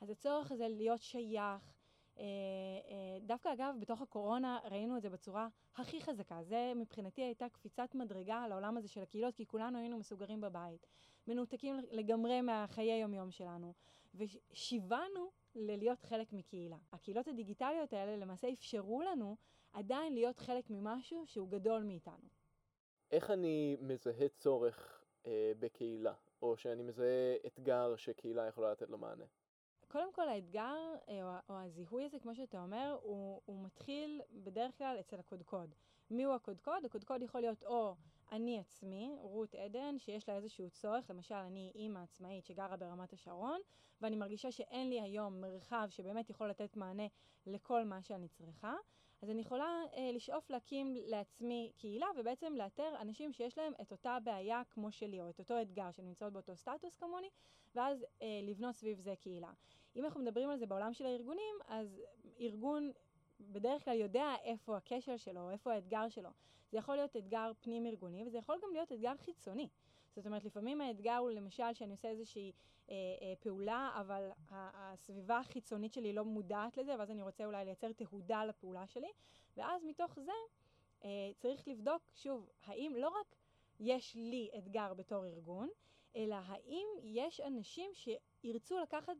אז 0.00 0.10
הצורך 0.10 0.52
הזה 0.52 0.68
להיות 0.68 1.02
שייך, 1.02 1.74
אה, 2.18 2.24
אה, 2.24 3.18
דווקא 3.26 3.52
אגב, 3.52 3.74
בתוך 3.80 4.00
הקורונה 4.00 4.58
ראינו 4.64 4.96
את 4.96 5.02
זה 5.02 5.10
בצורה 5.10 5.48
הכי 5.76 6.00
חזקה. 6.00 6.42
זה 6.42 6.72
מבחינתי 6.76 7.22
הייתה 7.22 7.48
קפיצת 7.48 7.94
מדרגה 7.94 8.48
לעולם 8.48 8.76
הזה 8.76 8.88
של 8.88 9.02
הקהילות, 9.02 9.34
כי 9.34 9.46
כולנו 9.46 9.78
היינו 9.78 9.98
מסוגרים 9.98 10.40
בבית, 10.40 10.86
מנותקים 11.28 11.76
לגמרי 11.90 12.40
מהחיי 12.40 12.92
היומיום 12.92 13.30
שלנו, 13.30 13.72
ושיוונו 14.14 15.30
ללהיות 15.54 16.02
חלק 16.02 16.32
מקהילה. 16.32 16.76
הקהילות 16.92 17.28
הדיגיטליות 17.28 17.92
האלה 17.92 18.16
למעשה 18.16 18.52
אפשרו 18.52 19.02
לנו 19.02 19.36
עדיין 19.72 20.14
להיות 20.14 20.38
חלק 20.38 20.70
ממשהו 20.70 21.26
שהוא 21.26 21.48
גדול 21.48 21.82
מאיתנו. 21.82 22.28
איך 23.10 23.30
אני 23.30 23.76
מזהה 23.80 24.28
צורך 24.28 25.04
אה, 25.26 25.52
בקהילה, 25.58 26.14
או 26.42 26.56
שאני 26.56 26.82
מזהה 26.82 27.36
אתגר 27.46 27.96
שקהילה 27.96 28.46
יכולה 28.46 28.72
לתת 28.72 28.90
לו 28.90 28.98
מענה? 28.98 29.24
קודם 29.88 30.12
כל 30.12 30.28
האתגר, 30.28 30.94
אה, 31.08 31.22
או, 31.22 31.54
או 31.54 31.60
הזיהוי 31.60 32.04
הזה, 32.04 32.18
כמו 32.18 32.34
שאתה 32.34 32.62
אומר, 32.62 32.98
הוא, 33.02 33.40
הוא 33.44 33.64
מתחיל 33.64 34.20
בדרך 34.32 34.78
כלל 34.78 34.96
אצל 35.00 35.18
הקודקוד. 35.20 35.74
מיהו 36.10 36.34
הקודקוד? 36.34 36.84
הקודקוד 36.84 37.22
יכול 37.22 37.40
להיות 37.40 37.62
או 37.64 37.94
אני 38.32 38.58
עצמי, 38.58 39.16
רות 39.20 39.54
עדן, 39.54 39.98
שיש 39.98 40.28
לה 40.28 40.36
איזשהו 40.36 40.70
צורך, 40.70 41.10
למשל 41.10 41.34
אני 41.34 41.72
אימא 41.74 41.98
עצמאית 41.98 42.46
שגרה 42.46 42.76
ברמת 42.76 43.12
השרון, 43.12 43.60
ואני 44.00 44.16
מרגישה 44.16 44.52
שאין 44.52 44.88
לי 44.88 45.00
היום 45.00 45.40
מרחב 45.40 45.86
שבאמת 45.90 46.30
יכול 46.30 46.48
לתת 46.48 46.76
מענה 46.76 47.06
לכל 47.46 47.84
מה 47.84 48.02
שאני 48.02 48.28
צריכה. 48.28 48.74
אז 49.22 49.30
אני 49.30 49.40
יכולה 49.40 49.82
אה, 49.96 50.10
לשאוף 50.12 50.50
להקים 50.50 50.94
לעצמי 51.06 51.72
קהילה 51.76 52.06
ובעצם 52.16 52.54
לאתר 52.56 52.94
אנשים 53.00 53.32
שיש 53.32 53.58
להם 53.58 53.72
את 53.80 53.92
אותה 53.92 54.18
בעיה 54.24 54.62
כמו 54.70 54.92
שלי, 54.92 55.20
או 55.20 55.28
את 55.28 55.38
אותו 55.38 55.62
אתגר, 55.62 55.90
שנמצאות 55.90 56.32
באותו 56.32 56.56
סטטוס 56.56 56.96
כמוני, 56.96 57.28
ואז 57.74 58.06
אה, 58.22 58.40
לבנות 58.42 58.74
סביב 58.74 59.00
זה 59.00 59.14
קהילה. 59.20 59.52
אם 59.96 60.04
אנחנו 60.04 60.20
מדברים 60.20 60.50
על 60.50 60.58
זה 60.58 60.66
בעולם 60.66 60.92
של 60.92 61.06
הארגונים, 61.06 61.56
אז 61.68 62.02
ארגון 62.40 62.92
בדרך 63.40 63.84
כלל 63.84 63.96
יודע 63.96 64.34
איפה 64.44 64.76
הכשל 64.76 65.16
שלו, 65.16 65.50
איפה 65.50 65.72
האתגר 65.72 66.08
שלו. 66.08 66.30
זה 66.70 66.78
יכול 66.78 66.96
להיות 66.96 67.16
אתגר 67.16 67.52
פנים-ארגוני, 67.60 68.24
וזה 68.26 68.38
יכול 68.38 68.58
גם 68.62 68.72
להיות 68.72 68.92
אתגר 68.92 69.16
חיצוני. 69.16 69.68
זאת 70.16 70.26
אומרת, 70.26 70.44
לפעמים 70.44 70.80
האתגר 70.80 71.16
הוא 71.16 71.30
למשל 71.30 71.72
שאני 71.72 71.92
עושה 71.92 72.08
איזושהי 72.08 72.52
פעולה, 73.40 73.90
אבל 74.00 74.30
הסביבה 74.50 75.38
החיצונית 75.38 75.92
שלי 75.92 76.12
לא 76.12 76.24
מודעת 76.24 76.76
לזה, 76.76 76.94
ואז 76.98 77.10
אני 77.10 77.22
רוצה 77.22 77.44
אולי 77.44 77.64
לייצר 77.64 77.92
תהודה 77.92 78.44
לפעולה 78.44 78.86
שלי, 78.86 79.10
ואז 79.56 79.84
מתוך 79.84 80.18
זה 80.18 80.32
אה, 81.04 81.30
צריך 81.36 81.68
לבדוק, 81.68 82.02
שוב, 82.14 82.50
האם 82.64 82.94
לא 82.96 83.08
רק 83.08 83.36
יש 83.80 84.14
לי 84.14 84.50
אתגר 84.58 84.94
בתור 84.94 85.26
ארגון, 85.26 85.68
אלא 86.16 86.36
האם 86.44 86.86
יש 87.02 87.40
אנשים 87.40 87.90
שירצו 87.94 88.78
לקחת 88.78 89.16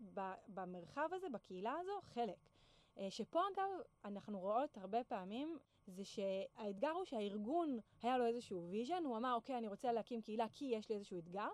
במרחב 0.49 1.09
הזה, 1.13 1.29
בקהילה 1.29 1.75
הזו, 1.81 2.01
חלק. 2.03 2.51
אה, 2.99 3.11
שפה 3.11 3.41
אגב 3.55 3.69
אנחנו 4.05 4.41
רואות 4.41 4.77
הרבה 4.77 5.05
פעמים 5.05 5.59
זה 5.87 6.05
שהאתגר 6.05 6.91
הוא 6.91 7.05
שהארגון 7.05 7.79
היה 8.03 8.19
לו 8.19 8.27
איזשהו 8.27 8.69
vision, 8.71 9.05
הוא 9.05 9.17
אמר 9.17 9.35
אוקיי 9.35 9.59
אני 9.59 9.69
רוצה 9.69 9.93
להקים 9.93 10.23
קהילה 10.23 10.47
כי 10.53 10.65
יש 10.65 10.89
לי 10.89 10.95
איזשהו 10.95 11.19
אתגר, 11.19 11.49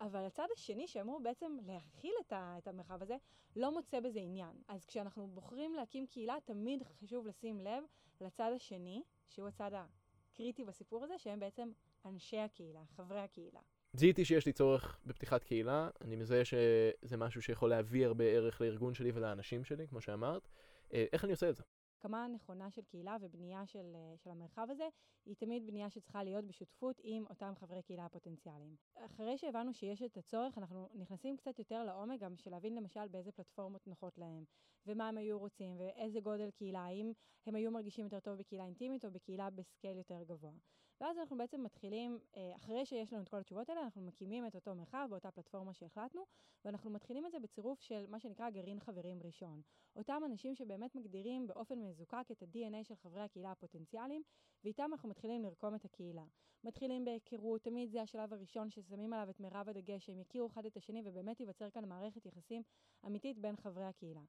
אבל 0.00 0.24
הצד 0.24 0.46
השני, 0.56 0.88
שאמור 0.88 1.20
בעצם 1.22 1.56
להכיל 1.66 2.14
את, 2.26 2.32
ה, 2.32 2.54
את 2.58 2.68
המרחב 2.68 3.02
הזה, 3.02 3.16
לא 3.56 3.72
מוצא 3.72 4.00
בזה 4.00 4.20
עניין. 4.20 4.62
אז 4.68 4.84
כשאנחנו 4.84 5.26
בוחרים 5.26 5.74
להקים 5.74 6.06
קהילה, 6.06 6.36
תמיד 6.44 6.82
חשוב 6.82 7.26
לשים 7.26 7.60
לב 7.60 7.84
לצד 8.20 8.52
השני, 8.56 9.02
שהוא 9.28 9.48
הצד 9.48 9.70
הקריטי 9.74 10.64
בסיפור 10.64 11.04
הזה, 11.04 11.18
שהם 11.18 11.40
בעצם 11.40 11.70
אנשי 12.04 12.38
הקהילה, 12.38 12.84
חברי 12.96 13.20
הקהילה. 13.20 13.60
זיהיתי 13.92 14.24
שיש 14.24 14.46
לי 14.46 14.52
צורך 14.52 15.00
בפתיחת 15.06 15.44
קהילה, 15.44 15.90
אני 16.00 16.16
מזהה 16.16 16.44
שזה 16.44 17.16
משהו 17.16 17.42
שיכול 17.42 17.70
להביא 17.70 18.06
הרבה 18.06 18.24
ערך 18.24 18.60
לארגון 18.60 18.94
שלי 18.94 19.10
ולאנשים 19.14 19.64
שלי, 19.64 19.88
כמו 19.88 20.00
שאמרת. 20.00 20.48
אה, 20.92 21.04
איך 21.12 21.24
אני 21.24 21.32
עושה 21.32 21.48
את 21.48 21.56
זה? 21.56 21.62
הקמה 22.00 22.26
נכונה 22.28 22.70
של 22.70 22.82
קהילה 22.82 23.16
ובנייה 23.20 23.66
של, 23.66 23.92
אה, 23.94 24.14
של 24.16 24.30
המרחב 24.30 24.66
הזה, 24.70 24.88
היא 25.26 25.36
תמיד 25.36 25.66
בנייה 25.66 25.90
שצריכה 25.90 26.24
להיות 26.24 26.44
בשותפות 26.44 27.00
עם 27.02 27.26
אותם 27.30 27.52
חברי 27.56 27.82
קהילה 27.82 28.04
הפוטנציאליים. 28.04 28.76
אחרי 28.94 29.38
שהבנו 29.38 29.74
שיש 29.74 30.02
את 30.02 30.16
הצורך, 30.16 30.58
אנחנו 30.58 30.88
נכנסים 30.94 31.36
קצת 31.36 31.58
יותר 31.58 31.84
לעומק, 31.84 32.20
גם 32.20 32.34
בשביל 32.34 32.54
להבין 32.54 32.74
למשל 32.74 33.08
באיזה 33.08 33.32
פלטפורמות 33.32 33.86
נוחות 33.86 34.18
להם, 34.18 34.44
ומה 34.86 35.08
הם 35.08 35.18
היו 35.18 35.38
רוצים, 35.38 35.76
ואיזה 35.78 36.20
גודל 36.20 36.50
קהילה, 36.50 36.80
האם 36.80 37.12
הם 37.46 37.54
היו 37.54 37.70
מרגישים 37.70 38.04
יותר 38.04 38.20
טוב 38.20 38.38
בקהילה 38.38 38.64
אינטימית 38.64 39.04
או 39.04 39.10
בקהילה 39.10 39.50
בסקייל 39.50 39.96
יותר 39.96 40.22
גבוה. 40.22 40.52
ואז 41.00 41.18
אנחנו 41.18 41.36
בעצם 41.38 41.62
מתחילים, 41.62 42.18
אה, 42.36 42.56
אחרי 42.56 42.86
שיש 42.86 43.12
לנו 43.12 43.22
את 43.22 43.28
כל 43.28 43.36
התשובות 43.36 43.68
האלה, 43.68 43.82
אנחנו 43.82 44.02
מקימים 44.02 44.46
את 44.46 44.54
אותו 44.54 44.74
מרחב 44.74 45.06
באותה 45.10 45.30
פלטפורמה 45.30 45.74
שהחלטנו, 45.74 46.22
ואנחנו 46.64 46.90
מתחילים 46.90 47.26
את 47.26 47.32
זה 47.32 47.38
בצירוף 47.40 47.80
של 47.80 48.06
מה 48.08 48.20
שנקרא 48.20 48.50
גרעין 48.50 48.80
חברים 48.80 49.22
ראשון. 49.22 49.60
אותם 49.96 50.22
אנשים 50.26 50.54
שבאמת 50.54 50.94
מגדירים 50.94 51.46
באופן 51.46 51.78
מזוקק 51.78 52.26
את 52.32 52.42
ה-DNA 52.42 52.84
של 52.84 52.94
חברי 52.94 53.20
הקהילה 53.20 53.50
הפוטנציאליים, 53.50 54.22
ואיתם 54.64 54.90
אנחנו 54.92 55.08
מתחילים 55.08 55.42
לרקום 55.42 55.74
את 55.74 55.84
הקהילה. 55.84 56.24
מתחילים 56.64 57.04
בהיכרות, 57.04 57.62
תמיד 57.62 57.90
זה 57.90 58.02
השלב 58.02 58.32
הראשון 58.32 58.70
ששמים 58.70 59.12
עליו 59.12 59.30
את 59.30 59.40
מירב 59.40 59.68
הדגש, 59.68 60.06
שהם 60.06 60.20
יכירו 60.20 60.46
אחד 60.46 60.66
את 60.66 60.76
השני 60.76 61.02
ובאמת 61.04 61.40
ייווצר 61.40 61.70
כאן 61.70 61.88
מערכת 61.88 62.26
יחסים 62.26 62.62
אמיתית 63.06 63.38
בין 63.38 63.56
חברי 63.56 63.84
הקהילה. 63.84 64.22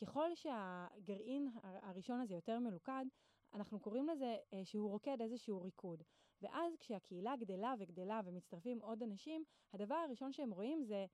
ככל 0.00 0.34
שהגרעין 0.34 1.48
הראשון 1.62 2.20
הזה 2.20 2.34
יותר 2.34 2.58
מלוכד, 2.58 3.04
אנחנו 3.54 3.80
קוראים 3.80 4.08
לזה 4.08 4.36
אה, 4.52 4.64
שהוא 4.64 4.90
רוקד 4.90 5.16
איזשהו 5.20 5.62
ריקוד. 5.62 6.02
ואז 6.42 6.76
כשהקהילה 6.76 7.36
גדלה 7.36 7.74
וגדלה 7.78 8.20
ומצטרפים 8.24 8.78
עוד 8.80 9.02
אנשים, 9.02 9.44
הדבר 9.72 9.94
הראשון 9.94 10.32
שהם 10.32 10.50
רואים 10.50 10.84
זה 10.84 11.06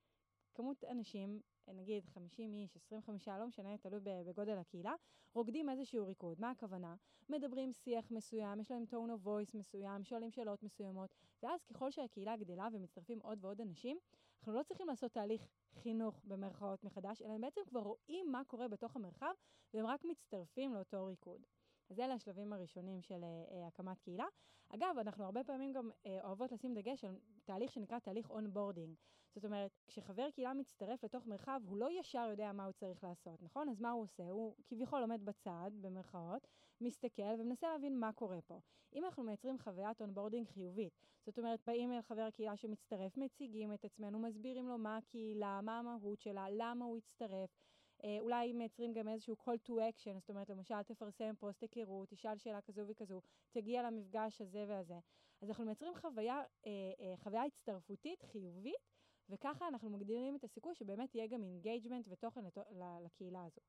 כמות 0.55 0.85
אנשים, 0.85 1.41
נגיד 1.69 2.07
50 2.07 2.55
איש, 2.55 2.77
25, 2.77 3.29
לא 3.29 3.47
משנה, 3.47 3.79
תלוי 3.79 4.01
בגודל 4.03 4.59
הקהילה, 4.59 4.95
רוקדים 5.35 5.69
איזשהו 5.69 6.07
ריקוד. 6.07 6.41
מה 6.41 6.51
הכוונה? 6.51 6.95
מדברים 7.29 7.73
שיח 7.73 8.11
מסוים, 8.11 8.61
יש 8.61 8.71
להם 8.71 8.85
tone 8.91 9.11
of 9.11 9.27
voice 9.27 9.59
מסוים, 9.59 10.05
שואלים 10.05 10.31
שאלות 10.31 10.63
מסוימות, 10.63 11.15
ואז 11.43 11.65
ככל 11.65 11.91
שהקהילה 11.91 12.37
גדלה 12.37 12.69
ומצטרפים 12.73 13.19
עוד 13.23 13.45
ועוד 13.45 13.61
אנשים, 13.61 13.99
אנחנו 14.39 14.53
לא 14.59 14.63
צריכים 14.63 14.87
לעשות 14.87 15.13
תהליך 15.13 15.49
חינוך 15.75 16.23
במרכאות 16.25 16.85
מחדש, 16.85 17.23
אלא 17.23 17.33
הם 17.33 17.41
בעצם 17.41 17.61
כבר 17.67 17.81
רואים 17.81 18.33
מה 18.33 18.45
קורה 18.45 18.69
בתוך 18.69 18.97
המרחב, 18.97 19.33
והם 19.75 19.87
רק 19.87 20.05
מצטרפים 20.05 20.75
לאותו 20.75 21.07
ריקוד. 21.07 21.47
אז 21.91 22.01
אלה 22.01 22.15
השלבים 22.15 22.53
הראשונים 22.53 23.03
של 23.03 23.21
uh, 23.23 23.55
הקמת 23.67 24.01
קהילה. 24.01 24.27
אגב, 24.69 24.95
אנחנו 25.01 25.25
הרבה 25.25 25.45
פעמים 25.45 25.73
גם 25.73 25.91
uh, 25.91 26.09
אוהבות 26.25 26.53
לשים 26.53 26.75
דגש 26.75 27.05
על 27.05 27.17
תהליך 27.45 27.73
שנקרא 27.73 27.99
תהליך 27.99 28.31
onboarding. 28.31 28.97
זאת 29.35 29.45
אומרת, 29.45 29.71
כשחבר 29.87 30.31
קהילה 30.31 30.55
מצטרף 30.55 31.05
לתוך 31.05 31.27
מרחב, 31.27 31.61
הוא 31.67 31.77
לא 31.77 32.01
ישר 32.01 32.27
יודע 32.31 32.53
מה 32.53 32.65
הוא 32.65 32.73
צריך 32.73 33.05
לעשות, 33.05 33.43
נכון? 33.43 33.69
אז 33.69 33.81
מה 33.81 33.91
הוא 33.91 34.03
עושה? 34.03 34.31
הוא 34.31 34.55
כביכול 34.67 35.03
עומד 35.03 35.25
בצד, 35.25 35.71
במרכאות, 35.81 36.47
מסתכל 36.81 37.23
ומנסה 37.39 37.69
להבין 37.73 38.01
מה 38.01 38.13
קורה 38.13 38.41
פה. 38.41 38.61
אם 38.95 39.05
אנחנו 39.05 39.23
מייצרים 39.23 39.59
חוויית 39.59 40.01
onboarding 40.01 40.49
חיובית, 40.49 40.93
זאת 41.27 41.39
אומרת, 41.39 41.61
באים 41.67 41.93
אל 41.93 42.03
חבר 42.03 42.23
הקהילה 42.23 42.57
שמצטרף, 42.57 43.17
מציגים 43.17 43.73
את 43.73 43.85
עצמנו, 43.85 44.19
מסבירים 44.19 44.69
לו 44.69 44.79
מה 44.79 44.97
הקהילה, 44.97 45.61
מה 45.63 45.79
המהות 45.79 46.21
שלה, 46.21 46.47
למה 46.51 46.85
הוא 46.85 46.97
הצטרף, 46.97 47.51
אה, 47.51 47.74
אולי 48.21 48.53
מייצרים 48.53 48.93
גם 48.93 49.09
איזשהו 49.09 49.37
call 49.41 49.69
to 49.69 49.71
action, 49.71 50.19
זאת 50.19 50.29
אומרת, 50.29 50.51
למשל, 50.51 50.83
תפרסם 50.83 51.35
פוסט 51.39 51.63
היכרות, 51.63 52.09
תשאל 52.09 52.39
שאלה 52.39 52.61
כזו 52.61 52.83
וכזו, 52.89 53.21
תגיע 53.53 53.83
למפגש 53.83 54.41
הזה 54.41 54.65
והזה. 54.69 54.99
אז 55.43 55.49
אנחנו 55.49 55.65
מייצרים 55.65 55.95
חוויה, 55.95 56.43
אה, 56.67 56.71
אה, 57.01 57.15
חוויה 57.17 57.45
הצטרפותית 57.45 58.23
חיובית, 58.23 58.91
וככה 59.29 59.69
אנחנו 59.69 59.91
מגדירים 59.91 60.37
את 60.37 60.45
הסיכוי 60.45 60.75
שבאמת 60.75 61.15
יהיה 61.15 61.27
גם 61.27 61.43
engagement 61.43 62.09
ותוכן 62.09 62.45
לת... 62.45 62.59
לקהילה 63.05 63.45
הזו. 63.45 63.61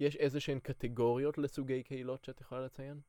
יש 0.00 0.16
איזה 0.16 0.40
שהן 0.40 0.58
קטגוריות 0.58 1.38
לסוגי 1.38 1.82
קהילות 1.82 2.24
שאת 2.24 2.40
יכולה 2.40 2.60
לציין? 2.60 3.00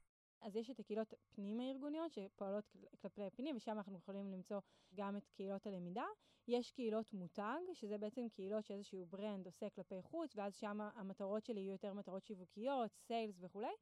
אז 0.42 0.56
יש 0.56 0.70
את 0.70 0.80
הקהילות 0.80 1.14
פנים-הארגוניות 1.36 2.12
שפועלות 2.12 2.76
כלפי 3.02 3.30
פנים, 3.36 3.56
ושם 3.56 3.72
אנחנו 3.72 3.98
יכולים 3.98 4.32
למצוא 4.32 4.60
גם 4.96 5.18
את 5.18 5.28
קהילות 5.28 5.68
הלמידה. 5.68 6.06
יש 6.48 6.72
קהילות 6.72 7.14
מותג, 7.14 7.60
שזה 7.74 7.98
בעצם 7.98 8.28
קהילות 8.30 8.66
שאיזשהו 8.66 9.06
ברנד 9.06 9.46
עושה 9.46 9.70
כלפי 9.70 10.02
חוץ, 10.02 10.36
ואז 10.36 10.56
שם 10.56 10.82
המטרות 10.82 11.46
שלי 11.46 11.60
יהיו 11.60 11.72
יותר 11.72 11.94
מטרות 11.94 12.26
שיווקיות, 12.26 12.92
סיילס 13.08 13.36
וכולי. 13.42 13.74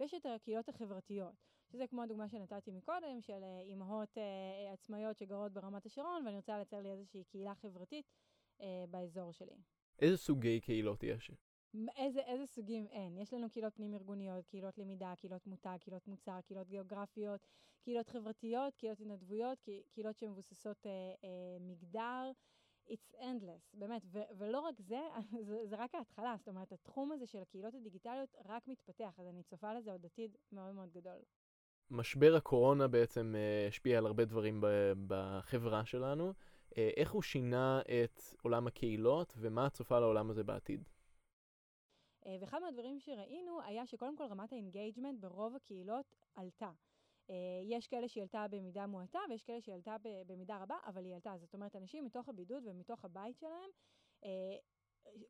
ויש 0.00 0.14
את 0.14 0.26
הקהילות 0.26 0.68
החברתיות, 0.68 1.34
שזה 1.72 1.86
כמו 1.86 2.02
הדוגמה 2.02 2.28
שנתתי 2.28 2.70
מקודם, 2.70 3.20
של 3.20 3.42
אה, 3.42 3.60
אימהות 3.60 4.18
אה, 4.18 4.72
עצמאיות 4.72 5.18
שגרות 5.18 5.52
ברמת 5.52 5.86
השרון, 5.86 6.26
ואני 6.26 6.36
רוצה 6.36 6.56
לייצר 6.56 6.80
לי 6.80 6.92
איזושהי 6.92 7.24
קהילה 7.24 7.54
חברתית 7.54 8.06
אה, 8.60 8.84
באזור 8.90 9.32
שלי. 9.32 9.56
איזה 9.98 10.16
סוגי 10.16 10.60
קהילות 10.60 11.02
יש? 11.02 11.30
איזה, 11.96 12.20
איזה 12.20 12.46
סוגים 12.46 12.86
אין. 12.86 13.18
יש 13.18 13.32
לנו 13.32 13.50
קהילות 13.50 13.74
פנים-ארגוניות, 13.74 14.46
קהילות 14.46 14.78
למידה, 14.78 15.12
קהילות 15.16 15.46
מותג, 15.46 15.76
קהילות 15.80 16.08
מוצר, 16.08 16.40
קהילות 16.46 16.68
גיאוגרפיות, 16.68 17.46
קהילות 17.82 18.08
חברתיות, 18.08 18.74
קהילות 18.76 19.00
התנדבויות, 19.00 19.58
קהילות 19.90 20.18
שמבוססות 20.18 20.86
אה, 20.86 20.90
אה, 21.24 21.56
מגדר. 21.60 22.30
It's 22.88 23.14
endless, 23.14 23.74
באמת, 23.74 24.02
ו- 24.12 24.38
ולא 24.38 24.60
רק 24.60 24.80
זה, 24.80 25.00
זה, 25.48 25.66
זה 25.66 25.76
רק 25.76 25.94
ההתחלה, 25.94 26.34
זאת 26.38 26.48
אומרת, 26.48 26.72
התחום 26.72 27.12
הזה 27.12 27.26
של 27.26 27.42
הקהילות 27.42 27.74
הדיגיטליות 27.74 28.34
רק 28.44 28.68
מתפתח, 28.68 29.14
אז 29.18 29.26
אני 29.26 29.42
צופה 29.42 29.74
לזה 29.74 29.92
עוד 29.92 30.06
עתיד 30.06 30.36
מאוד 30.52 30.74
מאוד 30.74 30.92
גדול. 30.92 31.18
משבר 31.90 32.34
הקורונה 32.36 32.88
בעצם 32.88 33.34
uh, 33.34 33.68
השפיע 33.68 33.98
על 33.98 34.06
הרבה 34.06 34.24
דברים 34.24 34.64
בחברה 35.06 35.84
שלנו. 35.84 36.32
Uh, 36.70 36.74
איך 36.96 37.12
הוא 37.12 37.22
שינה 37.22 37.80
את 37.80 38.22
עולם 38.42 38.66
הקהילות, 38.66 39.34
ומה 39.36 39.66
את 39.66 39.72
צופה 39.72 40.00
לעולם 40.00 40.30
הזה 40.30 40.44
בעתיד? 40.44 40.84
אה, 42.26 42.36
ואחד 42.40 42.58
מהדברים 42.60 43.00
שראינו 43.00 43.62
היה 43.62 43.86
שקודם 43.86 44.16
כל 44.16 44.24
רמת 44.24 44.52
ה 44.52 44.58
engagement 44.58 45.20
ברוב 45.20 45.56
הקהילות 45.56 46.06
עלתה. 46.34 46.70
אה, 47.30 47.34
יש 47.64 47.86
כאלה 47.86 48.08
שהיא 48.08 48.22
עלתה 48.22 48.46
במידה 48.50 48.86
מועטה 48.86 49.18
ויש 49.30 49.44
כאלה 49.44 49.60
שהיא 49.60 49.74
עלתה 49.74 49.96
במידה 50.26 50.56
רבה, 50.62 50.76
אבל 50.86 51.04
היא 51.04 51.14
עלתה. 51.14 51.34
זאת 51.38 51.54
אומרת, 51.54 51.76
אנשים 51.76 52.04
מתוך 52.04 52.28
הבידוד 52.28 52.62
ומתוך 52.66 53.04
הבית 53.04 53.38
שלהם, 53.38 53.70
אה, 54.24 54.56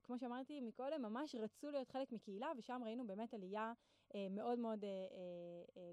כמו 0.02 0.18
שאמרתי 0.18 0.60
מקודם, 0.60 1.02
ממש 1.02 1.34
רצו 1.34 1.70
להיות 1.70 1.88
חלק 1.88 2.12
מקהילה, 2.12 2.52
ושם 2.58 2.80
ראינו 2.84 3.06
באמת 3.06 3.34
עלייה 3.34 3.72
מאוד 4.30 4.58
מאוד 4.58 4.84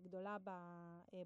גדולה 0.04 0.38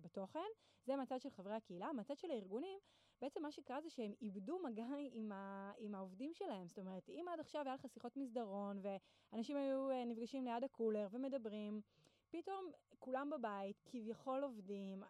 בתוכן. 0.01 0.47
זה 0.85 0.95
מהצד 0.95 1.21
של 1.21 1.29
חברי 1.29 1.53
הקהילה. 1.53 1.93
מהצד 1.93 2.17
של 2.17 2.31
הארגונים, 2.31 2.79
בעצם 3.21 3.41
מה 3.41 3.51
שקרה 3.51 3.81
זה 3.81 3.89
שהם 3.89 4.13
איבדו 4.21 4.59
מגע 4.59 4.87
עם, 5.11 5.31
ה, 5.31 5.71
עם 5.77 5.95
העובדים 5.95 6.33
שלהם. 6.33 6.67
זאת 6.67 6.77
אומרת, 6.79 7.09
אם 7.09 7.25
עד 7.33 7.39
עכשיו 7.39 7.61
היה 7.65 7.73
לך 7.73 7.89
שיחות 7.89 8.17
מסדרון, 8.17 8.79
ואנשים 8.81 9.57
היו 9.57 9.91
אה, 9.91 10.05
נפגשים 10.05 10.45
ליד 10.45 10.63
הקולר 10.63 11.07
ומדברים, 11.11 11.81
פתאום 12.29 12.71
כולם 12.99 13.29
בבית, 13.29 13.81
כביכול 13.85 14.43
עובדים. 14.43 15.03
אה, 15.03 15.09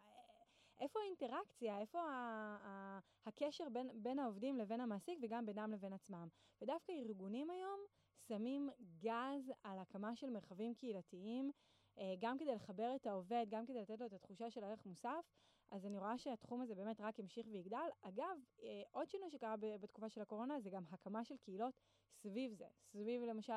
איפה 0.80 1.00
האינטראקציה? 1.00 1.80
איפה 1.80 2.02
ה, 2.02 2.58
ה, 2.64 3.00
הקשר 3.26 3.70
בין, 3.70 3.90
בין 3.94 4.20
העובדים 4.20 4.58
לבין 4.58 4.82
המעסיק 4.82 5.20
וגם 5.22 5.46
בינם 5.46 5.72
לבין 5.72 5.94
עצמם? 5.94 6.28
ודווקא 6.62 6.92
ארגונים 6.92 7.50
היום 7.50 7.80
שמים 8.28 8.70
גז 9.00 9.54
על 9.64 9.80
הקמה 9.80 10.16
של 10.16 10.30
מרחבים 10.30 10.74
קהילתיים, 10.74 11.52
אה, 12.00 12.14
גם 12.20 12.38
כדי 12.38 12.56
לחבר 12.56 12.94
את 12.96 13.08
העובד, 13.08 13.46
גם 13.50 13.66
כדי 13.66 13.82
לתת 13.82 14.00
לו 14.00 14.06
את 14.06 14.14
התחושה 14.14 14.50
של 14.50 14.64
ערך 14.64 14.86
מוסף. 14.86 15.26
אז 15.72 15.86
אני 15.86 15.98
רואה 15.98 16.18
שהתחום 16.18 16.62
הזה 16.62 16.76
באמת 16.76 17.02
רק 17.02 17.20
ימשיך 17.20 17.48
ויגדל. 17.52 17.88
אגב, 18.02 18.38
אה, 18.64 18.82
עוד 18.92 19.10
שינוי 19.10 19.30
שקרה 19.30 19.56
בתקופה 19.82 20.10
של 20.10 20.22
הקורונה 20.22 20.60
זה 20.60 20.70
גם 20.70 20.84
הקמה 20.92 21.24
של 21.24 21.38
קהילות 21.38 21.74
סביב 22.14 22.54
זה. 22.54 22.66
סביב 22.92 23.24
למשל 23.24 23.54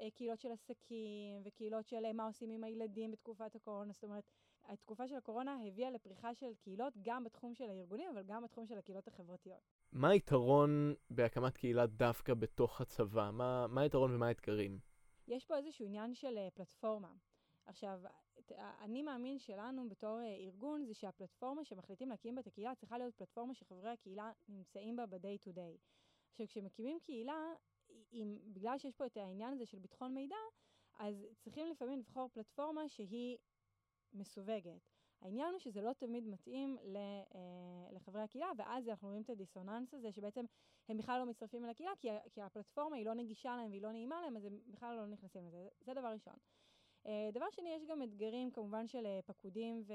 אה, 0.00 0.10
קהילות 0.14 0.40
של 0.40 0.52
עסקים 0.52 1.42
וקהילות 1.44 1.86
של 1.86 2.04
אה, 2.04 2.12
מה 2.12 2.26
עושים 2.26 2.50
עם 2.50 2.64
הילדים 2.64 3.10
בתקופת 3.10 3.56
הקורונה. 3.56 3.92
זאת 3.92 4.04
אומרת, 4.04 4.24
התקופה 4.64 5.08
של 5.08 5.14
הקורונה 5.14 5.58
הביאה 5.66 5.90
לפריחה 5.90 6.34
של 6.34 6.54
קהילות 6.54 6.92
גם 7.02 7.24
בתחום 7.24 7.54
של 7.54 7.70
הארגונים, 7.70 8.10
אבל 8.10 8.22
גם 8.22 8.42
בתחום 8.42 8.66
של 8.66 8.78
הקהילות 8.78 9.08
החברתיות. 9.08 9.60
מה 9.92 10.10
היתרון 10.10 10.94
בהקמת 11.10 11.56
קהילה 11.56 11.86
דווקא 11.86 12.34
בתוך 12.34 12.80
הצבא? 12.80 13.30
מה, 13.32 13.66
מה 13.66 13.80
היתרון 13.80 14.14
ומה 14.14 14.28
האתגרים? 14.28 14.78
יש 15.28 15.44
פה 15.44 15.56
איזשהו 15.56 15.86
עניין 15.86 16.14
של 16.14 16.48
פלטפורמה. 16.54 17.14
עכשיו, 17.66 18.00
אני 18.58 19.02
מאמין 19.02 19.38
שלנו 19.38 19.88
בתור 19.88 20.20
אה, 20.20 20.34
ארגון 20.34 20.84
זה 20.84 20.94
שהפלטפורמה 20.94 21.64
שמחליטים 21.64 22.08
להקים 22.08 22.34
בה 22.34 22.40
את 22.40 22.46
הקהילה 22.46 22.74
צריכה 22.74 22.98
להיות 22.98 23.14
פלטפורמה 23.14 23.54
שחברי 23.54 23.90
הקהילה 23.90 24.32
נמצאים 24.48 24.96
בה 24.96 25.06
ב-day 25.06 25.44
to 25.44 25.48
day. 25.48 25.78
עכשיו, 26.30 26.46
כשמקימים 26.46 26.98
קהילה, 27.00 27.54
אם, 28.12 28.38
בגלל 28.52 28.78
שיש 28.78 28.94
פה 28.94 29.06
את 29.06 29.16
העניין 29.16 29.52
הזה 29.52 29.66
של 29.66 29.78
ביטחון 29.78 30.14
מידע, 30.14 30.36
אז 30.98 31.26
צריכים 31.38 31.66
לפעמים 31.66 31.98
לבחור 31.98 32.28
פלטפורמה 32.28 32.88
שהיא 32.88 33.38
מסווגת. 34.12 34.90
העניין 35.20 35.50
הוא 35.50 35.58
שזה 35.58 35.82
לא 35.82 35.92
תמיד 35.92 36.26
מתאים 36.26 36.78
לחברי 37.92 38.22
הקהילה, 38.22 38.50
ואז 38.58 38.88
אנחנו 38.88 39.08
רואים 39.08 39.22
את 39.22 39.30
הדיסוננס 39.30 39.94
הזה, 39.94 40.12
שבעצם 40.12 40.44
הם 40.88 40.98
בכלל 40.98 41.18
לא 41.18 41.26
מצטרפים 41.26 41.64
אל 41.64 41.70
הקהילה, 41.70 41.92
כי 42.30 42.42
הפלטפורמה 42.42 42.96
היא 42.96 43.06
לא 43.06 43.14
נגישה 43.14 43.56
להם 43.56 43.70
והיא 43.70 43.82
לא 43.82 43.92
נעימה 43.92 44.20
להם, 44.20 44.36
אז 44.36 44.44
הם 44.44 44.60
בכלל 44.66 44.96
לא 44.96 45.06
נכנסים 45.06 45.46
לזה. 45.46 45.68
זה 45.80 45.94
דבר 45.94 46.08
ראשון. 46.08 46.34
דבר 47.32 47.50
שני, 47.50 47.68
יש 47.68 47.84
גם 47.84 48.02
אתגרים 48.02 48.50
כמובן 48.50 48.88
של 48.88 49.06
פקודים 49.26 49.82
ו, 49.86 49.92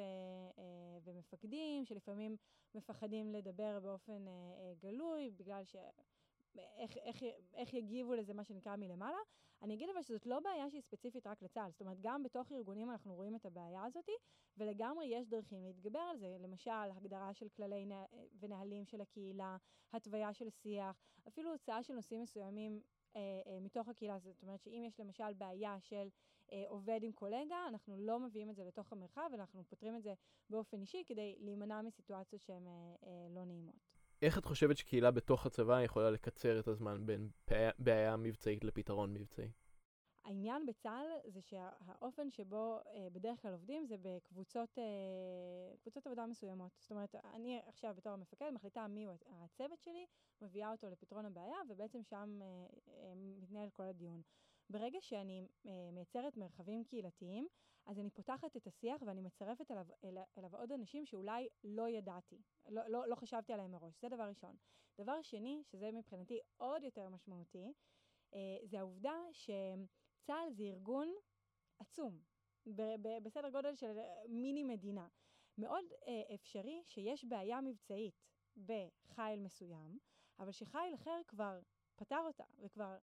ומפקדים, 1.04 1.86
שלפעמים 1.86 2.36
מפחדים 2.76 3.32
לדבר 3.32 3.80
באופן 3.80 4.26
גלוי, 4.80 5.32
בגלל 5.38 5.66
ש... 5.66 5.76
איך, 6.58 6.98
איך, 6.98 7.24
איך 7.54 7.74
יגיבו 7.74 8.16
לזה, 8.16 8.34
מה 8.34 8.44
שנקרא, 8.44 8.76
מלמעלה. 8.76 9.18
אני 9.62 9.74
אגיד 9.74 9.90
אבל 9.90 10.02
שזאת 10.02 10.26
לא 10.26 10.40
בעיה 10.40 10.70
שהיא 10.70 10.82
ספציפית 10.82 11.28
רק 11.28 11.42
לצה"ל. 11.42 11.72
זאת 11.72 11.82
אומרת, 11.82 11.98
גם 12.02 12.24
בתוך 12.24 12.52
ארגונים 12.52 12.92
אנחנו 12.92 13.16
רואים 13.16 13.36
את 13.36 13.46
הבעיה 13.46 13.84
הזאת, 13.84 14.10
ולגמרי 14.58 15.06
יש 15.06 15.28
דרכים 15.28 15.64
להתגבר 15.64 16.00
על 16.00 16.18
זה. 16.18 16.38
למשל, 16.40 16.72
הגדרה 16.72 17.34
של 17.34 17.50
כללי 17.50 17.86
נה... 17.86 18.06
ונהלים 18.40 18.86
של 18.86 19.02
הקהילה, 19.02 19.58
התוויה 19.94 20.34
של 20.34 20.50
שיח, 20.50 21.02
אפילו 21.28 21.52
הוצאה 21.52 21.84
של 21.84 21.94
נושאים 21.94 22.22
מסוימים 22.22 22.82
אה, 23.16 23.22
אה, 23.48 23.60
מתוך 23.62 23.88
הקהילה. 23.88 24.20
זאת 24.20 24.42
אומרת 24.42 24.62
שאם 24.62 24.84
יש 24.88 25.00
למשל 25.00 25.34
בעיה 25.34 25.80
של 25.80 26.10
אה, 26.52 26.64
עובד 26.68 27.00
עם 27.04 27.12
קולגה, 27.12 27.68
אנחנו 27.68 27.98
לא 27.98 28.20
מביאים 28.20 28.50
את 28.50 28.56
זה 28.56 28.64
לתוך 28.64 28.94
המרחב, 28.94 29.30
ואנחנו 29.32 29.64
פותרים 29.70 29.96
את 29.96 30.04
זה 30.04 30.14
באופן 30.50 30.82
אישי 30.82 31.04
כדי 31.08 31.36
להימנע 31.40 31.82
מסיטואציות 31.82 32.42
שהן 32.42 32.68
אה, 32.68 32.96
אה, 33.04 33.28
לא 33.36 33.46
נעימות. 33.46 33.76
איך 34.22 34.38
את 34.38 34.46
חושבת 34.46 34.78
שקהילה 34.78 35.12
בתוך 35.12 35.46
הצבא 35.46 35.82
יכולה 35.82 36.12
לקצר 36.12 36.60
את 36.60 36.68
הזמן 36.68 37.06
בין 37.06 37.30
בעיה 37.80 38.18
מבצעית 38.18 38.64
לפתרון 38.64 39.14
מבצעי? 39.14 39.52
העניין 40.28 40.66
בצה"ל 40.66 41.32
זה 41.32 41.42
שהאופן 41.42 42.32
שבו 42.32 42.80
אה, 42.88 43.08
בדרך 43.12 43.42
כלל 43.42 43.52
עובדים 43.52 43.86
זה 43.86 43.96
בקבוצות 44.02 44.78
אה, 44.78 45.78
קבוצות 45.82 46.06
עבודה 46.08 46.26
מסוימות. 46.26 46.72
זאת 46.80 46.92
אומרת, 46.92 47.16
אני 47.16 47.62
עכשיו 47.68 47.94
בתור 47.98 48.14
המפקד 48.14 48.50
מחליטה 48.54 48.88
מי 48.88 49.06
הוא 49.06 49.16
הצוות 49.28 49.82
שלי, 49.82 50.06
מביאה 50.42 50.72
אותו 50.72 50.90
לפתרון 50.90 51.26
הבעיה, 51.26 51.58
ובעצם 51.70 52.04
שם 52.04 52.40
אה, 52.42 52.48
אה, 52.88 53.14
מתנהל 53.16 53.70
כל 53.70 53.84
הדיון. 53.84 54.22
ברגע 54.70 55.02
שאני 55.02 55.48
אה, 55.66 55.90
מייצרת 55.92 56.38
מרחבים 56.38 56.84
קהילתיים, 56.84 57.48
אז 57.86 58.00
אני 58.00 58.10
פותחת 58.10 58.58
את 58.58 58.68
השיח 58.68 59.02
ואני 59.06 59.22
מצרפת 59.22 59.72
אליו, 59.72 59.86
אל, 60.04 60.18
אליו 60.38 60.56
עוד 60.56 60.72
אנשים 60.72 61.06
שאולי 61.06 61.48
לא 61.64 61.90
ידעתי, 61.90 62.42
לא, 62.70 62.88
לא, 62.88 63.08
לא 63.08 63.16
חשבתי 63.16 63.54
עליהם 63.54 63.72
מראש, 63.72 64.02
זה 64.02 64.10
דבר 64.10 64.24
ראשון. 64.24 64.56
דבר 64.98 65.22
שני, 65.22 65.64
שזה 65.66 65.92
מבחינתי 65.92 66.40
עוד 66.58 66.84
יותר 66.84 67.10
משמעותי, 67.10 67.74
אה, 68.34 68.58
זה 68.64 68.80
העובדה 68.80 69.16
שצה"ל 69.32 70.52
זה 70.52 70.64
ארגון 70.64 71.14
עצום, 71.80 72.20
ב- 72.66 72.96
ב- 73.02 73.24
בסדר 73.24 73.50
גודל 73.50 73.76
של 73.76 73.98
מיני 74.30 74.64
מדינה. 74.64 75.08
מאוד 75.58 75.86
אה, 76.08 76.36
אפשרי 76.36 76.82
שיש 76.86 77.26
בעיה 77.26 77.62
מבצעית 77.62 78.24
בחיל 78.58 79.40
מסוים, 79.40 80.00
אבל 80.40 80.52
שחיל 80.52 80.96
אחר 80.96 81.22
כבר 81.28 81.60
פתר 81.96 82.20
אותה 82.26 82.44
וכבר 82.60 82.98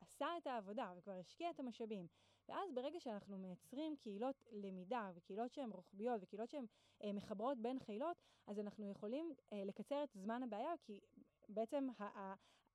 עשה 0.00 0.26
את 0.38 0.46
העבודה 0.46 0.92
וכבר 0.96 1.12
השקיע 1.12 1.50
את 1.50 1.60
המשאבים. 1.60 2.06
ואז 2.48 2.74
ברגע 2.74 3.00
שאנחנו 3.00 3.38
מייצרים 3.38 3.96
קהילות 3.96 4.44
למידה 4.52 5.10
וקהילות 5.14 5.52
שהן 5.52 5.70
רוחביות 5.70 6.22
וקהילות 6.22 6.50
שהן 6.50 6.66
אה, 7.04 7.12
מחברות 7.12 7.58
בין 7.58 7.78
חילות, 7.78 8.16
אז 8.46 8.58
אנחנו 8.58 8.90
יכולים 8.90 9.34
אה, 9.52 9.64
לקצר 9.64 10.04
את 10.04 10.08
זמן 10.14 10.42
הבעיה, 10.42 10.72
כי 10.82 11.00
בעצם 11.48 11.88
ה- 11.98 12.18
ה- 12.20 12.34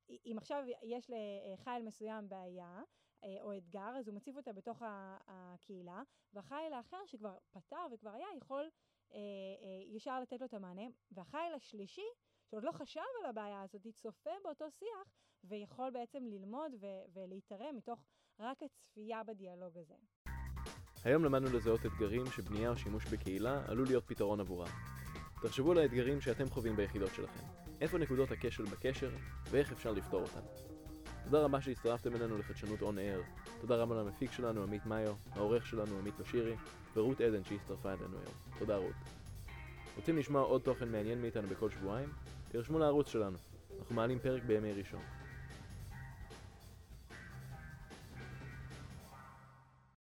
אם 0.10 0.36
עכשיו 0.38 0.64
יש 0.84 1.10
לחיל 1.54 1.84
מסוים 1.84 2.30
בעיה, 2.30 2.82
אה, 3.24 3.42
או 3.42 3.58
אתגר, 3.58 3.94
אז 4.00 4.08
הוא 4.08 4.16
מציף 4.16 4.38
אותה 4.38 4.54
בתוך 4.54 4.82
הקהילה, 5.28 6.02
והחיל 6.34 6.74
האחר 6.74 7.06
שכבר 7.06 7.38
פתר 7.52 7.86
וכבר 7.92 8.10
היה, 8.10 8.28
יכול 8.38 8.70
אה, 9.12 9.18
אה, 9.18 9.96
ישר 9.96 10.20
לתת 10.20 10.40
לו 10.40 10.46
את 10.46 10.54
המענה, 10.54 10.86
והחיל 11.12 11.54
השלישי, 11.56 12.06
שעוד 12.56 12.64
לא 12.64 12.72
חשב 12.72 13.02
על 13.20 13.30
הבעיה 13.30 13.62
הזאת, 13.62 13.88
צופה 13.96 14.30
באותו 14.44 14.66
שיח, 14.80 15.14
ויכול 15.44 15.90
בעצם 15.90 16.20
ללמוד 16.24 16.72
ו- 16.82 17.04
ולהתערם 17.14 17.76
מתוך 17.76 18.00
רק 18.40 18.58
הצפייה 18.64 19.24
בדיאלוג 19.24 19.78
הזה. 19.78 19.94
היום 21.04 21.26
למדנו 21.26 21.58
לזהות 21.58 21.86
אתגרים 21.86 22.26
שבנייה 22.26 22.70
או 22.70 22.78
שימוש 22.78 23.06
בקהילה 23.06 23.62
עלול 23.68 23.88
להיות 23.88 24.04
פתרון 24.08 24.40
עבורם. 24.40 24.68
תחשבו 25.42 25.72
על 25.72 25.78
האתגרים 25.78 26.22
שאתם 26.22 26.50
חווים 26.50 26.76
ביחידות 26.76 27.10
שלכם. 27.14 27.46
איפה 27.82 27.98
נקודות 27.98 28.32
הכשל 28.32 28.64
בקשר, 28.64 29.10
ואיך 29.52 29.72
אפשר 29.72 29.92
לפתור 29.92 30.22
אותן. 30.22 30.42
תודה 31.24 31.44
רבה 31.44 31.62
שהצטרפתם 31.62 32.16
אלינו 32.16 32.38
לחדשנות 32.38 32.82
און 32.82 33.00
אייר. 33.00 33.24
תודה 33.62 33.76
רבה 33.76 33.96
למפיק 33.96 34.32
שלנו 34.32 34.64
עמית 34.64 34.86
מאיו, 34.86 35.16
העורך 35.32 35.66
שלנו 35.66 36.00
עמית 36.00 36.14
בשירי, 36.20 36.56
ורות 36.94 37.22
עדן 37.22 37.44
שהצטרפה 37.44 37.94
אלינו 37.94 38.18
היום. 38.18 38.34
תודה 38.60 38.78
רות. 38.78 38.96
רוצים 39.96 40.18
לשמוע 40.18 40.42
עוד 40.42 40.62
תוכן 40.62 40.92
מעניין 40.92 41.22
מאיתנו 41.22 41.48
בכל 41.48 41.70
שבועיים? 41.70 42.10
תירשמו 42.56 42.80
לערוץ 42.80 43.08
שלנו. 43.10 43.38
אנחנו 43.80 43.96
מעלים 43.96 44.20
פרק 44.20 44.44
בימי 44.44 44.74
ראשון. 44.74 45.25